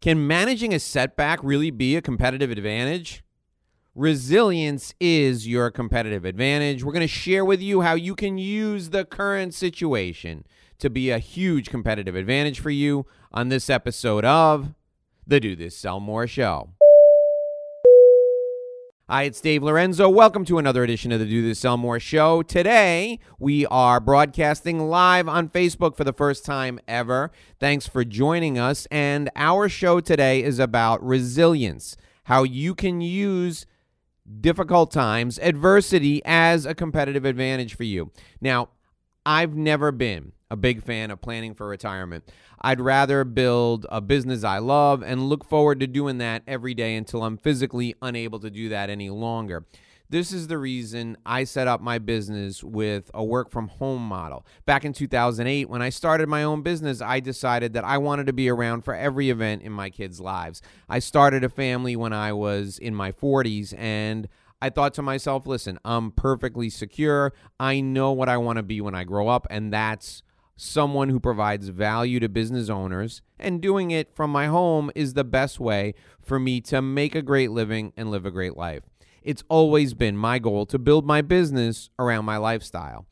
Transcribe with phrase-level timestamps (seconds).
[0.00, 3.24] Can managing a setback really be a competitive advantage?
[3.96, 6.84] Resilience is your competitive advantage.
[6.84, 10.44] We're going to share with you how you can use the current situation
[10.78, 14.72] to be a huge competitive advantage for you on this episode of
[15.26, 16.70] the Do This Sell More Show.
[19.10, 20.06] Hi, it's Dave Lorenzo.
[20.06, 22.42] Welcome to another edition of the Do This Sell More show.
[22.42, 27.30] Today, we are broadcasting live on Facebook for the first time ever.
[27.58, 28.86] Thanks for joining us.
[28.90, 33.64] And our show today is about resilience, how you can use
[34.42, 38.10] difficult times, adversity as a competitive advantage for you.
[38.42, 38.68] Now,
[39.24, 42.24] I've never been a big fan of planning for retirement.
[42.60, 46.96] I'd rather build a business I love and look forward to doing that every day
[46.96, 49.66] until I'm physically unable to do that any longer.
[50.10, 54.46] This is the reason I set up my business with a work from home model.
[54.64, 58.32] Back in 2008, when I started my own business, I decided that I wanted to
[58.32, 60.62] be around for every event in my kids' lives.
[60.88, 64.30] I started a family when I was in my 40s, and
[64.62, 67.34] I thought to myself, listen, I'm perfectly secure.
[67.60, 70.22] I know what I want to be when I grow up, and that's
[70.58, 75.24] someone who provides value to business owners, and doing it from my home is the
[75.24, 78.82] best way for me to make a great living and live a great life.
[79.22, 83.06] It's always been my goal to build my business around my lifestyle.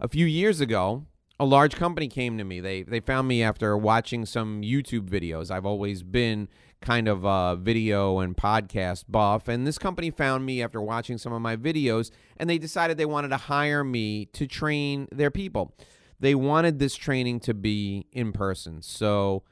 [0.00, 1.06] A few years ago,
[1.38, 2.58] a large company came to me.
[2.60, 5.50] They they found me after watching some YouTube videos.
[5.50, 6.48] I've always been
[6.80, 11.32] kind of a video and podcast buff, and this company found me after watching some
[11.32, 15.74] of my videos, and they decided they wanted to hire me to train their people
[16.20, 18.82] they wanted this training to be in person.
[18.82, 19.42] So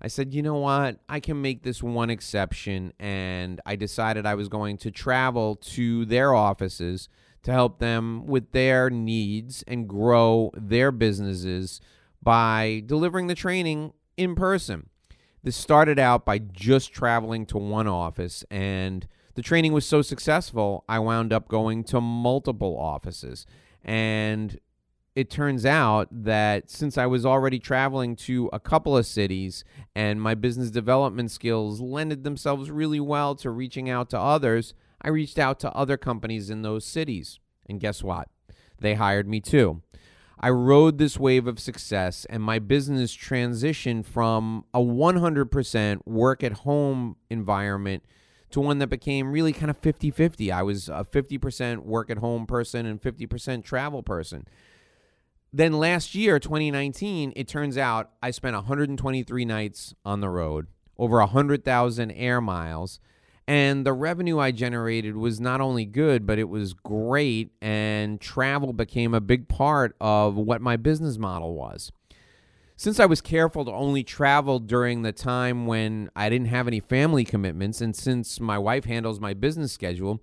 [0.00, 0.98] I said, you know what?
[1.08, 2.92] I can make this one exception.
[2.98, 7.08] And I decided I was going to travel to their offices
[7.42, 11.80] to help them with their needs and grow their businesses
[12.22, 14.88] by delivering the training in person.
[15.44, 19.06] This started out by just traveling to one office, and
[19.36, 23.46] the training was so successful, I wound up going to multiple offices.
[23.84, 24.58] And
[25.16, 30.20] it turns out that since I was already traveling to a couple of cities and
[30.20, 35.38] my business development skills lended themselves really well to reaching out to others, I reached
[35.38, 37.40] out to other companies in those cities.
[37.66, 38.28] And guess what?
[38.78, 39.80] They hired me too.
[40.38, 46.52] I rode this wave of success and my business transitioned from a 100% work at
[46.52, 48.04] home environment
[48.50, 50.52] to one that became really kind of 50 50.
[50.52, 54.46] I was a 50% work at home person and 50% travel person.
[55.56, 60.66] Then last year, 2019, it turns out I spent 123 nights on the road,
[60.98, 63.00] over 100,000 air miles.
[63.48, 67.52] And the revenue I generated was not only good, but it was great.
[67.62, 71.90] And travel became a big part of what my business model was.
[72.76, 76.80] Since I was careful to only travel during the time when I didn't have any
[76.80, 80.20] family commitments, and since my wife handles my business schedule,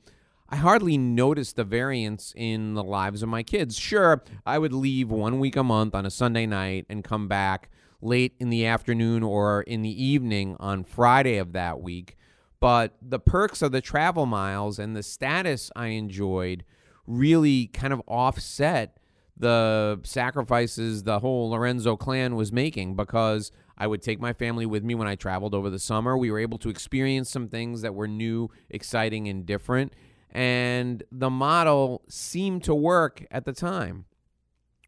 [0.49, 3.77] I hardly noticed the variance in the lives of my kids.
[3.77, 7.69] Sure, I would leave one week a month on a Sunday night and come back
[8.01, 12.17] late in the afternoon or in the evening on Friday of that week.
[12.59, 16.63] But the perks of the travel miles and the status I enjoyed
[17.07, 18.97] really kind of offset
[19.35, 24.83] the sacrifices the whole Lorenzo clan was making because I would take my family with
[24.83, 26.17] me when I traveled over the summer.
[26.17, 29.93] We were able to experience some things that were new, exciting, and different
[30.33, 34.05] and the model seemed to work at the time.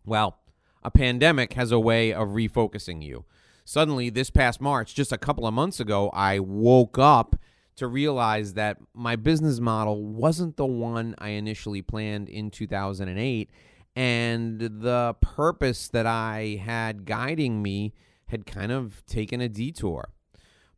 [0.04, 0.40] Well,
[0.84, 3.26] a pandemic has a way of refocusing you.
[3.64, 7.36] Suddenly, this past March, just a couple of months ago, I woke up
[7.76, 13.50] to realize that my business model wasn't the one I initially planned in 2008.
[13.96, 17.94] And the purpose that I had guiding me
[18.28, 20.10] had kind of taken a detour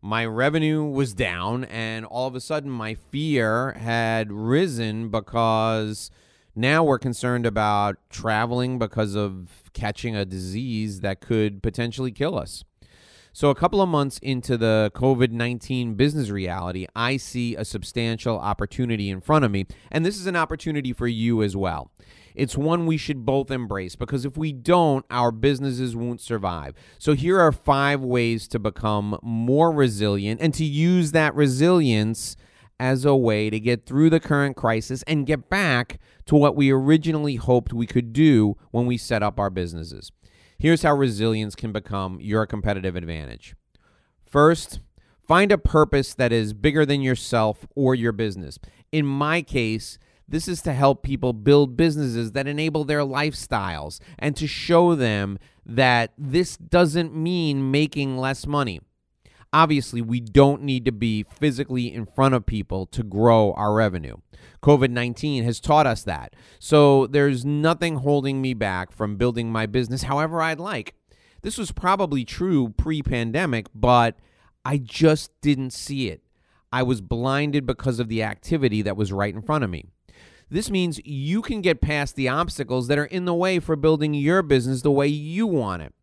[0.07, 6.09] my revenue was down and all of a sudden my fear had risen because
[6.55, 12.63] now we're concerned about traveling because of catching a disease that could potentially kill us.
[13.37, 18.39] So, a couple of months into the COVID 19 business reality, I see a substantial
[18.39, 19.67] opportunity in front of me.
[19.91, 21.91] And this is an opportunity for you as well.
[22.33, 26.73] It's one we should both embrace because if we don't, our businesses won't survive.
[26.97, 32.37] So, here are five ways to become more resilient and to use that resilience
[32.79, 36.71] as a way to get through the current crisis and get back to what we
[36.71, 40.11] originally hoped we could do when we set up our businesses.
[40.59, 43.55] Here's how resilience can become your competitive advantage.
[44.25, 44.79] First,
[45.27, 48.57] find a purpose that is bigger than yourself or your business.
[48.91, 54.35] In my case, this is to help people build businesses that enable their lifestyles and
[54.35, 58.81] to show them that this doesn't mean making less money.
[59.53, 64.17] Obviously, we don't need to be physically in front of people to grow our revenue.
[64.61, 66.35] COVID 19 has taught us that.
[66.59, 70.95] So there's nothing holding me back from building my business however I'd like.
[71.41, 74.17] This was probably true pre pandemic, but
[74.65, 76.21] I just didn't see it.
[76.71, 79.85] I was blinded because of the activity that was right in front of me.
[80.49, 84.13] This means you can get past the obstacles that are in the way for building
[84.13, 85.93] your business the way you want it.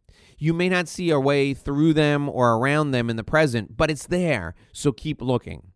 [0.45, 3.91] You may not see a way through them or around them in the present, but
[3.91, 5.69] it's there, so keep looking.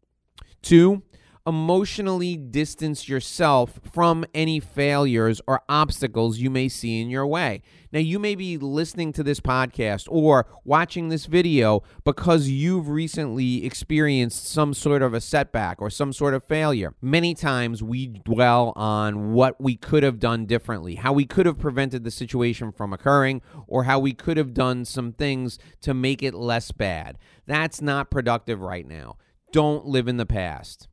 [0.60, 1.04] Two,
[1.48, 7.62] emotionally distance yourself from any failures or obstacles you may see in your way.
[7.90, 13.64] Now, you may be listening to this podcast or watching this video because you've recently
[13.64, 16.94] experienced some sort of a setback or some sort of failure.
[17.00, 21.58] Many times we dwell on what we could have done differently, how we could have
[21.58, 26.22] prevented the situation from occurring, or how we could have done some things to make
[26.22, 27.16] it less bad.
[27.46, 29.16] That's not productive right now.
[29.50, 30.88] Don't live in the past.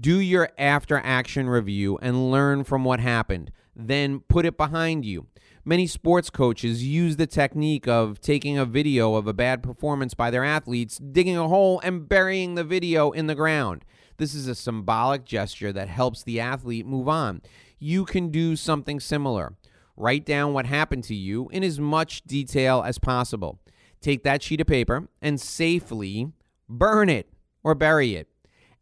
[0.00, 3.50] Do your after action review and learn from what happened.
[3.76, 5.26] Then put it behind you.
[5.62, 10.30] Many sports coaches use the technique of taking a video of a bad performance by
[10.30, 13.84] their athletes, digging a hole, and burying the video in the ground.
[14.16, 17.42] This is a symbolic gesture that helps the athlete move on.
[17.78, 19.54] You can do something similar.
[19.98, 23.60] Write down what happened to you in as much detail as possible.
[24.00, 26.32] Take that sheet of paper and safely
[26.70, 27.28] burn it
[27.62, 28.29] or bury it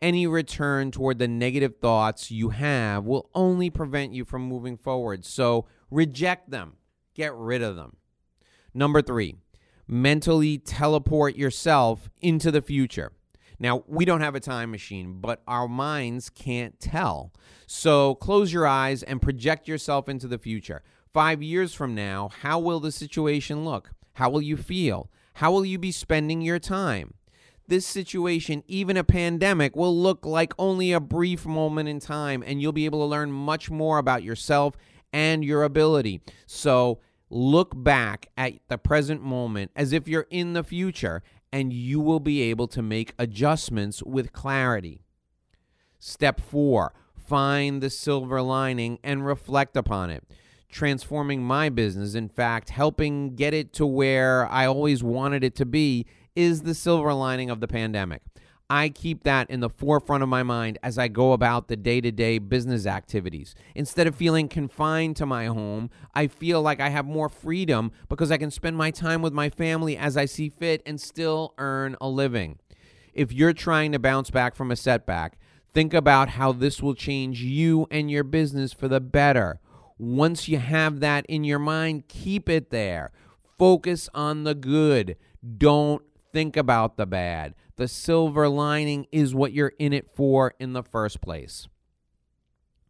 [0.00, 5.24] any return toward the negative thoughts you have will only prevent you from moving forward.
[5.24, 6.74] So reject them,
[7.14, 7.96] get rid of them.
[8.74, 9.36] Number three,
[9.86, 13.12] mentally teleport yourself into the future.
[13.58, 17.32] Now, we don't have a time machine, but our minds can't tell.
[17.66, 20.82] So close your eyes and project yourself into the future.
[21.12, 23.90] Five years from now, how will the situation look?
[24.14, 25.10] How will you feel?
[25.34, 27.14] How will you be spending your time?
[27.68, 32.60] This situation, even a pandemic, will look like only a brief moment in time, and
[32.60, 34.76] you'll be able to learn much more about yourself
[35.12, 36.20] and your ability.
[36.46, 37.00] So
[37.30, 41.22] look back at the present moment as if you're in the future,
[41.52, 45.02] and you will be able to make adjustments with clarity.
[45.98, 50.24] Step four find the silver lining and reflect upon it
[50.68, 52.14] transforming my business.
[52.14, 56.06] In fact, helping get it to where I always wanted it to be
[56.38, 58.22] is the silver lining of the pandemic.
[58.70, 62.00] I keep that in the forefront of my mind as I go about the day
[62.00, 63.56] to day business activities.
[63.74, 68.30] Instead of feeling confined to my home, I feel like I have more freedom because
[68.30, 71.96] I can spend my time with my family as I see fit and still earn
[72.00, 72.60] a living.
[73.14, 75.38] If you're trying to bounce back from a setback,
[75.74, 79.58] think about how this will change you and your business for the better.
[79.98, 83.10] Once you have that in your mind, keep it there.
[83.58, 85.16] Focus on the good.
[85.56, 86.02] Don't
[86.38, 87.52] think about the bad.
[87.74, 91.66] The silver lining is what you're in it for in the first place.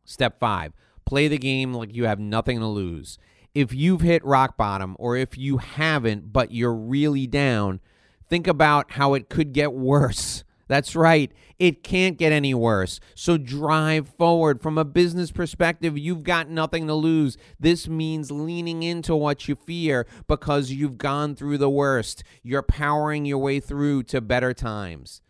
[0.04, 0.74] Step five
[1.06, 3.18] play the game like you have nothing to lose.
[3.54, 7.80] If you've hit rock bottom or if you haven't, but you're really down,
[8.28, 10.44] think about how it could get worse.
[10.68, 11.32] That's right.
[11.58, 13.00] It can't get any worse.
[13.14, 14.62] So drive forward.
[14.62, 17.36] From a business perspective, you've got nothing to lose.
[17.58, 22.22] This means leaning into what you fear because you've gone through the worst.
[22.42, 25.22] You're powering your way through to better times.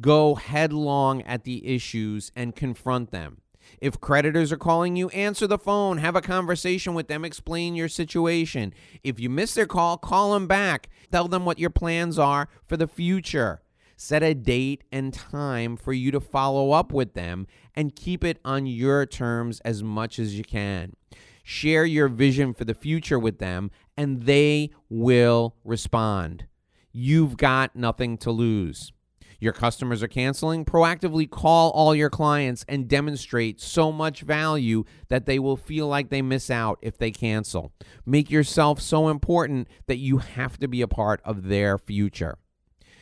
[0.00, 3.42] Go headlong at the issues and confront them.
[3.80, 7.88] If creditors are calling you, answer the phone, have a conversation with them, explain your
[7.88, 8.74] situation.
[9.02, 10.88] If you miss their call, call them back.
[11.10, 13.62] Tell them what your plans are for the future.
[13.96, 18.38] Set a date and time for you to follow up with them and keep it
[18.44, 20.94] on your terms as much as you can.
[21.42, 26.46] Share your vision for the future with them and they will respond.
[26.92, 28.92] You've got nothing to lose.
[29.40, 35.26] Your customers are canceling, proactively call all your clients and demonstrate so much value that
[35.26, 37.72] they will feel like they miss out if they cancel.
[38.06, 42.38] Make yourself so important that you have to be a part of their future.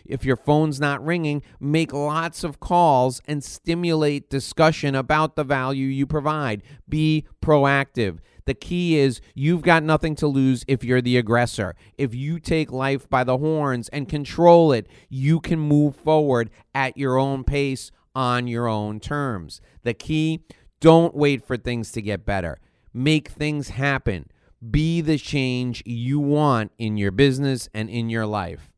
[0.04, 5.86] If your phone's not ringing, make lots of calls and stimulate discussion about the value
[5.86, 6.62] you provide.
[6.88, 8.18] Be proactive.
[8.44, 11.74] The key is you've got nothing to lose if you're the aggressor.
[11.96, 16.96] If you take life by the horns and control it, you can move forward at
[16.96, 19.60] your own pace on your own terms.
[19.84, 20.44] The key
[20.80, 22.58] don't wait for things to get better,
[22.92, 24.28] make things happen.
[24.70, 28.71] Be the change you want in your business and in your life.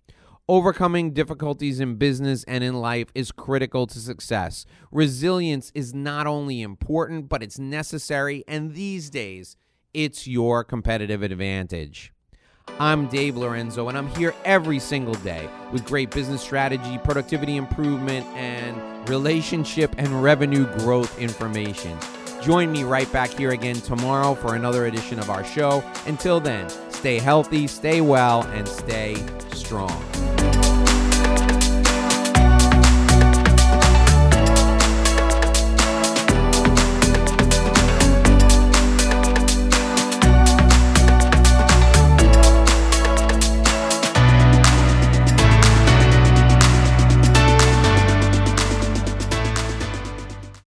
[0.47, 4.67] Overcoming difficulties in business and in life is critical to success.
[4.93, 9.57] Resilience is not only important, but it's necessary, and these days,
[9.95, 12.13] it's your competitive advantage.
[12.79, 18.27] I'm Dave Lorenzo, and I'm here every single day with great business strategy, productivity improvement,
[18.37, 21.99] and relationship and revenue growth information.
[22.43, 25.83] Join me right back here again tomorrow for another edition of our show.
[26.05, 29.15] Until then, stay healthy, stay well, and stay
[29.55, 30.34] strong.